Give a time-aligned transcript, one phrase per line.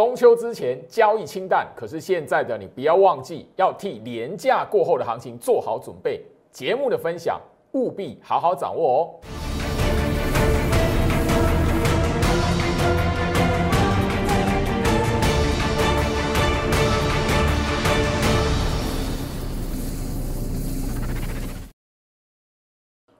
[0.00, 6.24] 中秋之前交易清淡，可是现在的你不要忘记要替廉价过后的行情做好准备。
[6.50, 7.38] 节目的分享
[7.72, 9.20] 务必好好掌握哦。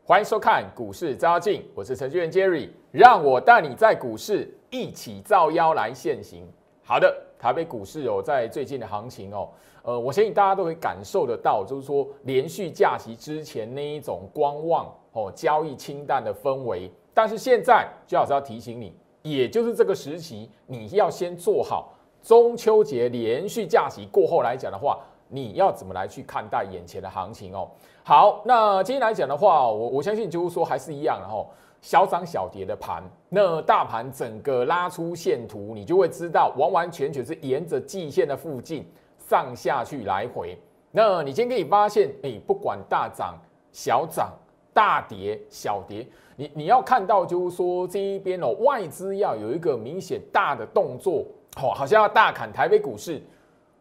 [0.02, 6.50] 欢迎收看股市招妖，我是程序员 Jerry，让我带你在股市一起造妖来现行。
[6.91, 9.49] 好的，台北股市哦，在最近的行情哦，
[9.85, 16.90] 呃，我相信大家都会感受得到，就是说连续假期之前那一种观望哦，交易清淡的氛围。
[17.14, 21.94] 但是现在，就老师要提醒你，也就是这个时期，你要先做好
[22.25, 24.99] 中秋节连续假期过后来讲的话。
[25.32, 27.71] 你要怎么来去看待眼前的行情哦？
[28.02, 31.48] 好，那今天来讲的话，我我相信就是说还是一样，然后
[31.80, 38.84] 小涨小跌的盘，那大盘整个拉出线图，你就会知道完完全全是沿着季线的附近
[39.19, 40.58] 上下去来回。
[40.90, 43.38] 那你今天可以发现，哎，不管大涨
[43.70, 44.33] 小涨、
[44.74, 51.24] 大跌小跌，你你要看到就是说这一边哦，外资要有一个明显大的动作，
[51.62, 53.22] 哦，好像要大砍台北股市。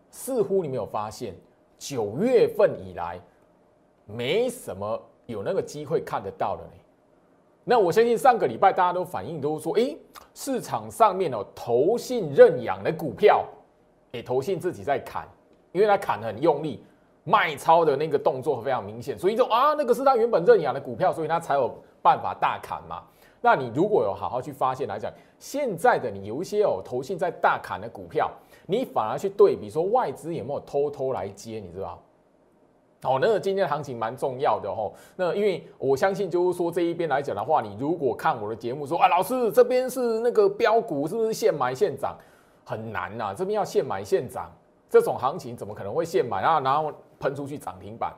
[0.09, 1.35] 似乎你没有发现，
[1.77, 3.19] 九月份以来
[4.05, 6.81] 没什么有那个机会看得到了呢。
[7.63, 9.95] 那我相信上个礼拜大家都反映都说，哎，
[10.33, 13.45] 市场上面哦，投信认养的股票，
[14.13, 15.27] 哎，投信自己在砍，
[15.71, 16.83] 因为他砍得很用力，
[17.23, 21.71] 卖超的那个动作非常明显，所以就啊，那个是他原本认养的股票，所以他才有
[22.02, 23.03] 办法大砍嘛。
[23.39, 28.31] 那你如果有好好去发现来讲，现在的你有一些哦，投信在大砍的股票。
[28.69, 31.99] 你反而去对比说外资有没有偷偷来接，你知道？
[33.01, 34.93] 哦，那今天的行情蛮重要的哦。
[35.15, 42.15] 那因为我相信，就是说这一边来讲的话，你如果看我的节目说啊，老师这边是那个标股，是不是现买现涨？
[42.63, 44.51] 很难呐，这边要现买现涨，
[44.87, 46.59] 这种行情怎么可能会现买啊？
[46.59, 48.13] 然后喷出去涨停板？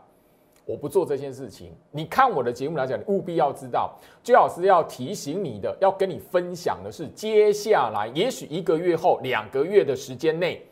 [0.66, 1.76] 我不做这件事情。
[1.92, 3.94] 你看我的节目来讲，你务必要知道，
[4.24, 10.66] 最好是要提醒你的，要跟你分享的是，接下来也许一个月后、两个月的时间内，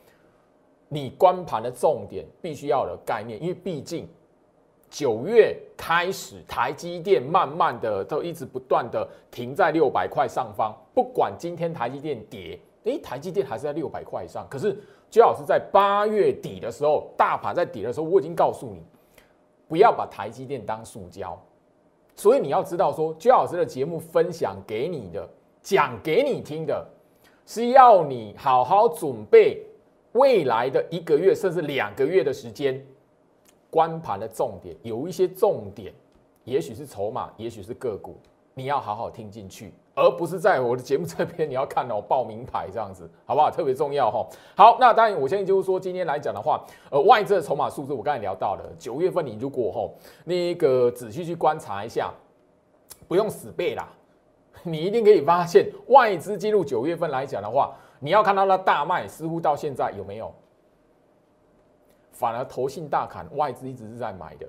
[0.87, 4.07] 你关盘的重点必须要有概念，因为毕竟
[4.89, 10.75] 九月开始，台积电慢慢的都一直不断的停在六百块上方。
[10.93, 14.47] 不管今天台积电跌，诶，台积电还是在六百块以上。
[14.49, 14.77] 可是，
[15.09, 18.81] 最好是在八月底的时候，大盘在跌的时候，我已经告诉你。
[19.69, 21.39] 不要把台积电当塑胶，
[22.15, 25.29] 所以你要知道说，焦老师的节目分享给你的，
[25.61, 26.85] 讲给你听的，
[27.45, 29.63] 是要你好好准备
[30.13, 32.83] 未来的一个月甚至两个月的时间，
[33.69, 35.93] 关盘的重点有一些重点，
[36.45, 38.17] 也许是筹码，也许是个股，
[38.55, 39.71] 你要好好听进去。
[39.99, 43.51] 而不是在我的节目这边，你要看到报名牌这样子，好不好？
[43.51, 44.25] 特别重要哈。
[44.55, 49.89] 好，那当然，我相信就是说，今天来讲的话，呃，外资的筹码数字，我刚才聊到了，九月份你如果哈
[50.23, 52.11] 那个仔细去观察一下，
[53.07, 53.87] 不用死背啦，
[54.63, 60.33] 你一定可以发现，外资进入九月份来讲的话，你要看到它大卖，似乎到现在有没有？
[62.11, 64.45] 反而投信大砍，外资一直是在买的。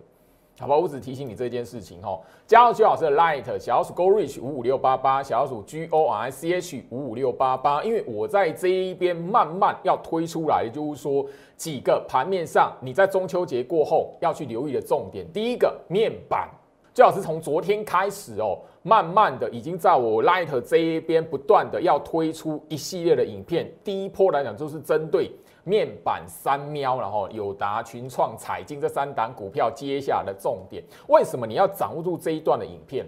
[0.61, 2.21] 好吧，我只提醒你这件事情哈。
[2.47, 7.83] 加入徐老师的 Light 小老鼠 Go Reach 五五六八八，小老鼠 Gorich 五五六八八。
[7.83, 11.25] 因为我在这一边慢慢要推出来，就是说
[11.57, 15.27] 几个盘面上你在中秋节过后要去留意的重点。
[15.33, 16.47] 第一个面板，
[16.93, 23.73] 最好是从昨天开始哦，慢慢的已经在我 Light 这一边不断的要推出一系列的影片。
[23.83, 25.33] 第一波来讲就是针对。
[25.65, 33.07] 面板三喵，然后友达、群创、彩晶这三档股票，接下来的重点，为什么你要掌握住这一段的影片？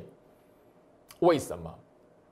[1.20, 1.72] 为什么？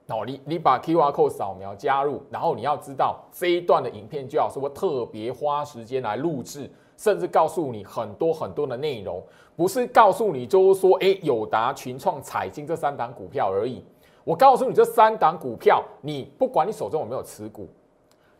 [0.07, 9.23] 哦，你你把 Q R code 扫描加入，然后你要知道这一段的影片，就要是我特别花时间来录制，甚至告诉你很多很多的内容，
[9.55, 13.85] 不是告诉你就是说，哎，友达、群创、彩晶这三档股票而已。
[14.25, 17.69] 我告诉你，这三档股票，你不管你手中有没有持股。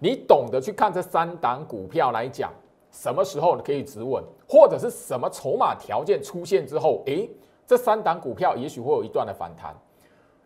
[0.03, 2.51] 你懂得去看这三档股票来讲，
[2.89, 7.29] 什么时候可以止稳，或者是什么筹码条件出现之后，诶，
[7.67, 9.75] 这三档股票也许会有一段的反弹。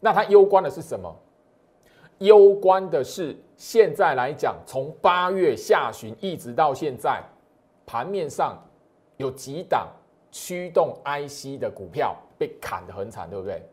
[0.02, 1.10] 那它攸关的是什么？
[2.18, 7.24] 攸关的是现在来讲，从八月下旬一直到现在，
[7.86, 8.62] 盘面上
[9.16, 9.88] 有几档
[10.34, 13.64] 驱动 IC 的股票被砍得很惨，对不对？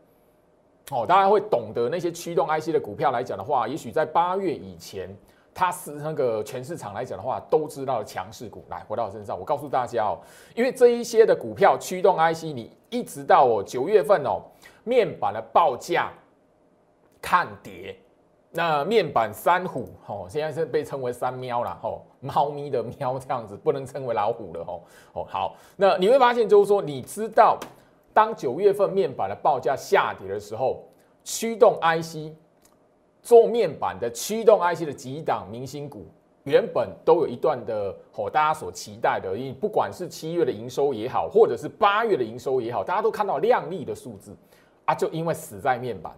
[0.91, 5.13] 哦，大家会懂得那些驱动 IC 的股票来讲的话，也许在八月以前。
[5.53, 8.65] 它是那个全市场来讲的话，都知道的强势股。
[8.69, 10.17] 来回到我身上，我告诉大家哦，
[10.55, 14.41] 因为这一些的股票驱动 IC，你一直到哦九月份哦，
[14.83, 16.11] 面板的报价
[17.21, 17.95] 看跌，
[18.49, 24.83] 那面板三虎，吼，现在是被称为三喵了，吼，猫咪的喵这样子，不能称为老虎了，吼，
[25.13, 27.57] 哦，好，那你会发现就是说，你知道，
[28.13, 30.83] 当九月份面板的报价下跌的时候，
[31.23, 32.35] 驱动 IC
[33.23, 36.05] 做面板的驱动 IC 的几档明星股，
[36.43, 44.35] 原本都有一段的，吼，大家所期待的，因为不管是七月的营收也好，或者是八月的营收也好，大家都看到亮丽的数字，
[44.83, 46.13] 啊，就因为死在面板，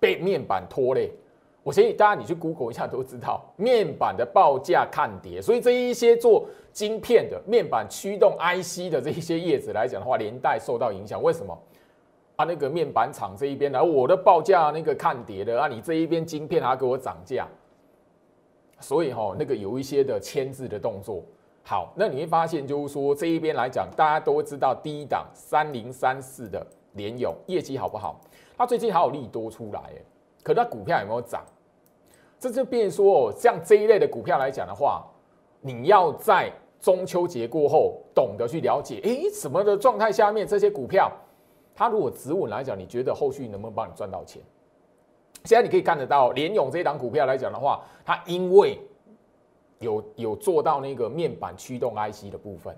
[0.00, 1.12] 被面板拖累。
[1.62, 11.22] 我建议大家你去 Google 一下都知道，面板的报价看跌，所以这一些做晶片的面板驱动 IC 的这一些叶子来讲的话，连带受到影响。
[11.22, 11.58] 为什么？
[12.36, 17.48] 啊，那个面板厂这一边呢，我的报价那个看跌的啊，你这一边晶片还给我涨价，
[18.78, 21.22] 所以哈，那个有一些的牵制的动作。
[21.64, 28.20] 好，那你会发现就是说这一边来讲，大家都知道第一档三零三四的联勇业绩好不好？
[28.56, 30.02] 它最近还有利多出来，哎，
[30.42, 31.42] 可它股票有没有涨？
[32.38, 35.04] 这就变说哦，像这一类的股票来讲的话，
[35.62, 41.10] 你要在中秋节过后懂得去了解，诶，什么的状态下面这些股票，
[41.76, 44.42] 它如果止稳来讲，你觉得后续能不能帮你赚到钱？
[45.44, 48.80] 现在你可以看得到联勇这一档股票来讲的话，它因为
[49.78, 52.74] 有有做到那个面板驱动 IC 的部分。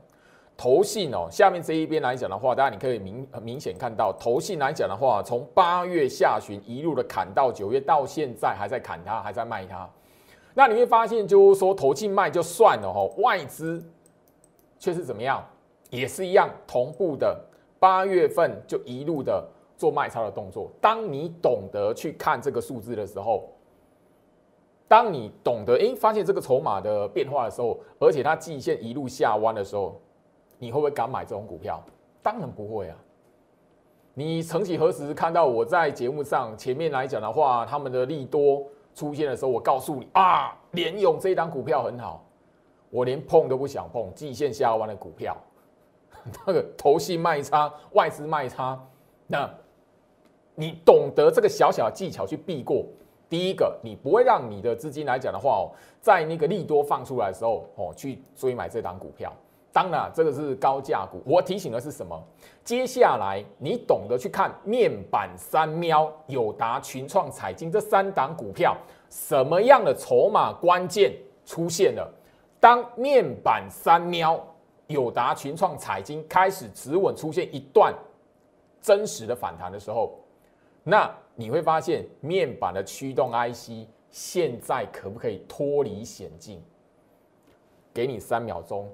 [0.56, 9.88] 投信哦，下面这一边来讲的话，大家你可以明很明显看到，投信来讲的话，从八月下旬一路的砍到九月，到现在还在砍它，还在卖它。
[10.54, 13.80] 那你会发现，就是说投信卖就算了哈，外资
[14.80, 15.46] 却是怎么样，
[15.90, 17.40] 也是一样同步的，
[17.78, 19.46] 八月份就一路的
[19.76, 20.70] 做卖超的动作。
[20.80, 23.48] 当你懂得去看这个数字的时候，
[24.86, 30.00] 当你懂得诶发现这个筹码的变化的时候，而且它季线一路下弯的时候。
[30.60, 31.80] 你会不会敢买这种股票？
[32.20, 32.96] 当然不会啊！
[34.12, 42.26] 你曾几何时看到我在节目上前面来讲的话，他们的利多出现的时候，我告诉你啊，联勇这一档股票很好，
[42.90, 45.36] 我连碰都不想碰，季线下弯的股票，
[46.46, 48.78] 那个投信卖差、外资卖差，
[49.26, 49.48] 那
[50.54, 52.84] 你懂得这个小小的技巧去避过。
[53.28, 55.70] 第一个，你不会让你的资金来讲的话哦，
[56.00, 59.32] 在那个利多放出来的时候哦，去追买这档股票。
[59.70, 61.22] 当然，这个是高价股。
[61.26, 62.20] 我提醒的是什么？
[62.64, 68.74] 接下来你懂得去看面板三喵、友达、群创、彩金这三档股票，
[69.10, 71.12] 什么样的筹码关键
[71.44, 72.10] 出现了？
[72.58, 74.42] 当面板三喵、
[74.88, 77.94] 友达、群创、彩金开始止稳，出现一段
[78.80, 80.18] 真实的反弹的时候，
[80.82, 86.62] 那你会发现面板的驱动 IC 现在可不可以脱离险境？
[87.94, 88.90] 给你三秒钟。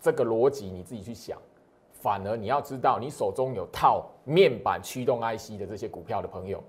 [0.00, 1.38] 这个逻辑你自己去想，
[1.92, 6.60] 反而你要知道，你手中有套面板驱动 IC 的这些股票的朋友，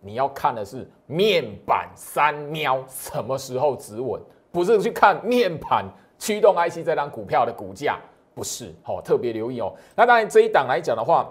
[0.00, 4.20] 你要看的是面板三喵什么时候止稳，
[4.50, 5.88] 不是去看面板
[6.18, 8.00] 驱动 IC 这张股票的股价，
[8.34, 9.74] 不是，好特别留意哦。
[9.94, 11.30] 那当然这一档来讲的话，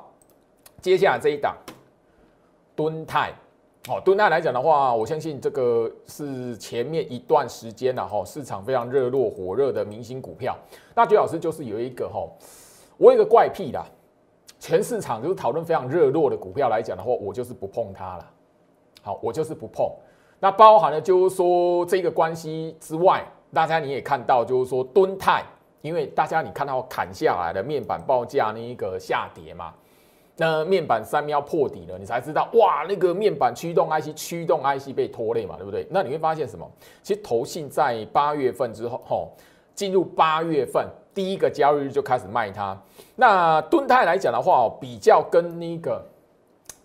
[0.81, 1.55] 接下来这一档
[2.75, 3.33] 敦泰。
[3.87, 10.55] 哦，敦泰来讲的话，我相信这个是前面一段时间了哈，市场非常热络火热的明星股票。
[10.93, 12.27] 那最老师就是有一个哈，
[12.97, 13.85] 我有一个怪癖啦，
[14.59, 18.31] 全市场就是讨论非常热络的股票来讲的话，我就是不碰它了。
[19.01, 19.89] 好，我就是不碰。
[20.39, 25.43] 那包含了就是说这个关系之外，大家你也看到就是说敦泰，
[25.81, 29.73] 因为大家你看到砍下来的面板报价那一个下跌嘛。
[30.41, 35.85] 那面板三喵破底了，你才知道哇，那个面板驱动 IC 驱动 IC 被拖累嘛，对不对？
[35.89, 36.65] 那你会发现什么？
[37.03, 39.33] 其实投信在八月份之后，吼，
[39.75, 42.81] 进入八月份第一个交易日就开始卖它。
[43.17, 46.01] 那敦泰来讲的话，比较跟那个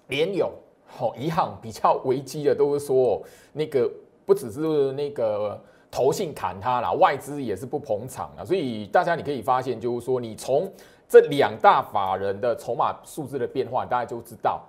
[0.08, 0.50] 联友
[0.84, 3.22] 好一样，比较危机的都是说，
[3.52, 3.88] 那个
[4.26, 5.62] 不只是那个
[5.94, 8.44] 投信砍它了，外资也是不捧场了。
[8.44, 10.68] 所以大家你可以发现，就是说你从
[11.08, 14.60] 这两大法人的筹码数字的变化，大家就知道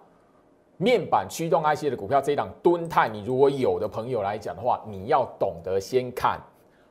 [0.77, 6.39] 面板驱动 IC 的股票这一档吨泰，你如果有的朋友来讲的话，你要懂得先看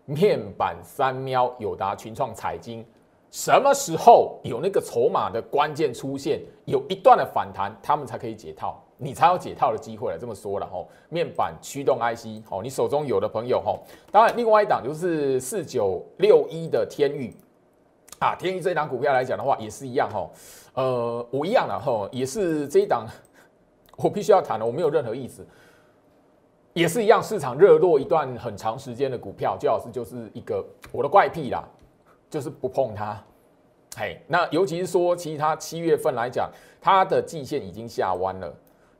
[0.04, 2.84] 面板三喵、友达、群创、彩金，
[3.30, 10.18] 什么时候有那个筹码的关键出现，有一段的反弹，他们才可以解套，你才有解套的机会了。
[10.18, 17.34] 这么说了吼，面板驱动 IC，吼，你手中有的朋友吼，当然另外一档就是四九六一的天域。
[18.20, 20.30] 啊，天宇这一档股票来讲的话，也是一样吼，
[20.74, 23.06] 呃，我一样的哈，也是这一档，
[23.98, 25.46] 我必须要谈的，我没有任何意思，
[26.72, 31.68] 也是一样，市场热络一段很长时间的股票，最好是就是一个我的怪癖啦，
[32.30, 33.22] 就是不碰它，
[33.96, 36.48] 嘿，那尤其是说，其实它七月份来讲，
[36.80, 38.54] 它的季线已经下弯了，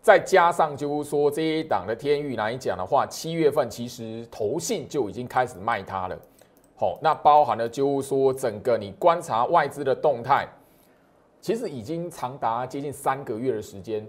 [0.04, 6.18] 再加上就是说这一档的天域来讲的话，七月份其实投信就已经开始卖它了。
[6.76, 10.46] 好，那包含了就是说整个你观察外资的动态，
[11.40, 14.06] 其实已经长达接近三个月的时间，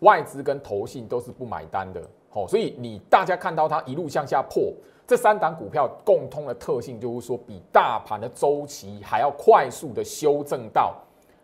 [0.00, 2.02] 外资跟投信都是不买单的。
[2.28, 4.70] 好，所以你大家看到它一路向下破，
[5.06, 10.94] 这三档股票共通的特性就是说，比大盘的周期还要快速的修正到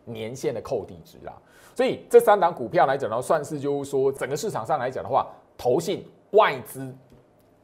[0.05, 1.33] 年限的扣底值啊。
[1.75, 6.95] 所以这三档股票来讲呢，算是就是说整个市场上来讲的话，投信外资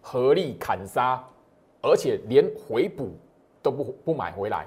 [0.00, 1.22] 合力砍杀，
[1.82, 3.10] 而且连回补
[3.62, 4.66] 都不不买回来。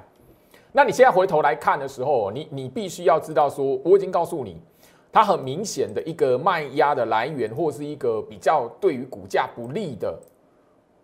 [0.71, 4.61] 那你现在回头来看的时候，你你必须要知道说，我已经告诉你。
[5.13, 10.17] 它很明显的一个卖压的来源，或是一个比较对于股价不利的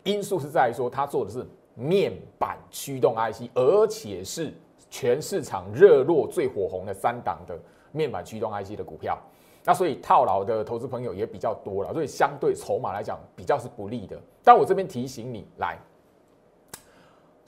[0.06, 1.46] 因素，是在于说它做的是
[1.76, 4.54] 面板驱动 IC，而且是
[4.90, 7.58] 全市场热络最火红的三档的
[7.92, 9.18] 面板驱动 IC 的股票。
[9.64, 14.18] 那所以套牢的投资朋友也比较多了，所以相对筹码来讲比较是不利的。
[14.44, 15.78] 但我这边提醒你来。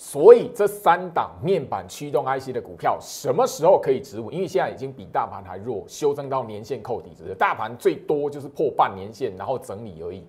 [0.02, 4.34] 所以这三档面板驱动 IC 的股票什么时候可以止稳？
[4.34, 10.26] 因为现在已经比大盘还弱，修正到年线扣底值，大盘最多就是破半年线，然后整理而已。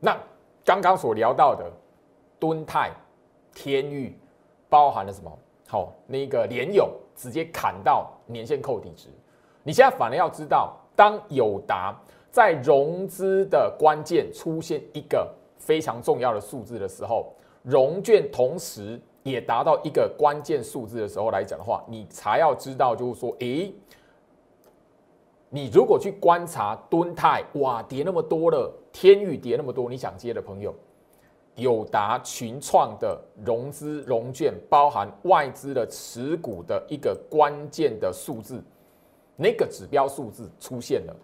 [0.00, 0.16] 那
[0.64, 1.70] 刚刚所聊到的
[2.38, 2.90] 敦泰、
[3.54, 4.18] 天域，
[4.70, 5.30] 包含了什么？
[5.70, 9.08] 好，那个联友直接砍到年线扣底值。
[9.62, 11.96] 你现在反而要知道，当友达
[12.28, 17.32] 在融资的关键出现一个非常重要的数字的时候。
[17.62, 23.72] 融券同时也达到一个关键数字的时候来讲的话，你才要知道，就是说，诶，
[25.50, 30.74] 你如果去观察敦泰，哇，跌那么多了，天宇跌那么多，你想接的朋友，
[31.56, 38.62] 友达、群创的融资融券，包含外资的持股的一个关键的数字，
[39.36, 41.14] 那个指标数字出现了，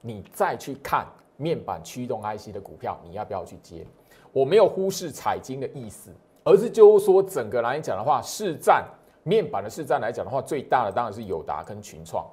[0.00, 3.86] 你再去看面板驱动 IC 的股票，你要不要去接？
[4.32, 6.10] 我没有忽视彩金的意思，
[6.44, 8.82] 而是就是说，整个来讲的话，市占
[9.24, 12.26] 面板的市占来讲的话，最大的当然是友达跟群创。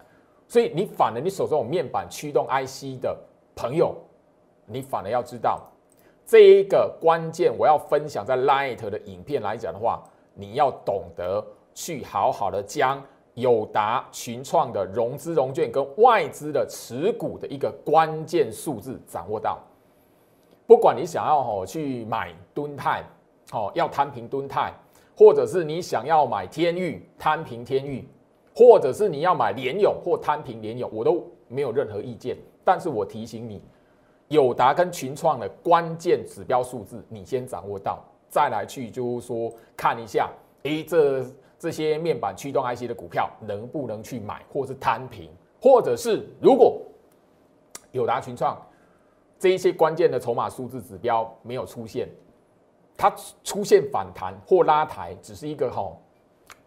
[0.48, 3.18] 所以你反而你手中有面板驱动 IC 的
[3.56, 3.96] 朋友，
[4.66, 5.70] 你反而要知道
[6.30, 10.00] 这一个关键，我要分享在 Light 的影片来讲的话，
[10.36, 11.44] 你要懂得
[11.74, 19.58] 去好好的将友达、群创的融资融券跟外资的持股的一个关键数字掌握到。
[20.68, 23.04] 不管你想要吼去买敦泰，
[23.52, 24.72] 哦要摊平敦泰，
[25.18, 28.08] 或者是你想要买天域摊平天域，
[28.56, 32.38] 或者是你要买联勇或摊平联勇，我都没有任何意见。
[32.64, 33.64] 但是我提醒你，
[34.30, 40.30] 友达跟群创的关键指标数字，你先掌握到，再来去就是说看一下，
[40.64, 41.26] 诶，这
[41.60, 45.30] 这些面板驱动 IC 的股票能不能去买，或是摊平，
[45.62, 46.82] 或者是如果
[47.92, 48.58] 友达群创。
[49.40, 52.10] 这一些关键的筹码数字指标没有出现，
[52.98, 53.10] 它
[53.42, 55.90] 出现反弹或拉抬，只是一个哈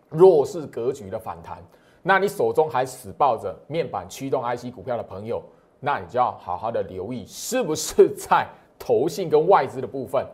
[0.08, 1.62] 弱势格局的反弹。
[2.02, 5.42] 那你手中还死抱着面板驱动 IC 股票的朋友，
[5.84, 8.46] 那你就要好好的留意，是不是在
[8.78, 10.24] 投信跟外资的部分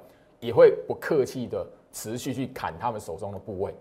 [0.41, 3.75] 也会不客气的持续去砍他们手中的部位。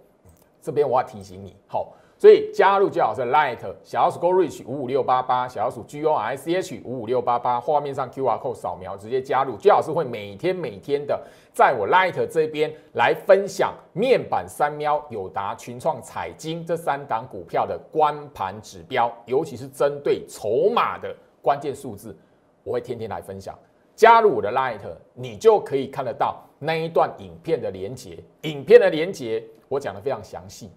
[0.62, 1.94] 这边我要提醒你，好。
[2.20, 11.88] 所以加入最好是 Light 小老鼠 Go Reach 五五六八八小老鼠 G O R C H 五五六八八画面上 Q R code 扫描直接加入，最好是会每天每天的在我
[11.88, 21.16] Light 这边来分享面板三喵、友达、群创、彩金这三档股票的关盘指标，尤其是针对筹码的
[21.48, 22.14] 关键数字，
[22.62, 23.58] 我会天天来分享。
[23.96, 24.82] 加入我的 Light，
[25.14, 30.70] 你就可以看得到那一段影片的连接，影片的连接我讲的非常详细。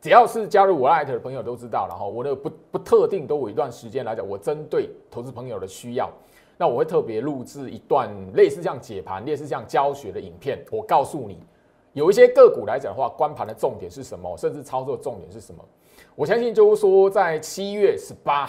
[0.00, 6.10] 只要是加入我 Light 的朋友都知道，然后我的不不特定都有一段时间来讲，我针对投资朋友的需要，
[6.56, 10.64] 那我会特别录制一段类似像解盘、类似像教学的影片。
[10.70, 11.38] 我告诉你，
[11.92, 15.62] 有一些个股来讲的话，关盘的重点是什么，甚至操作重点是什么？
[16.16, 18.48] 我相信就是说，在七月十八。